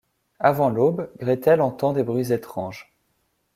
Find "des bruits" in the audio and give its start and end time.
1.93-2.33